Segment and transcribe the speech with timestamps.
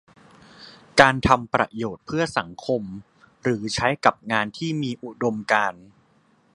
[0.99, 2.81] การทำประโยชน์เพื่อสังคม
[3.43, 5.83] หรือใช้กับงานที่มีอุดมการณ์